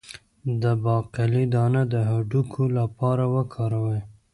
د 0.61 0.63
باقلي 0.83 1.43
دانه 1.53 1.83
د 1.93 1.95
هډوکو 2.09 2.63
لپاره 2.77 3.23
وکاروئ 3.35 4.01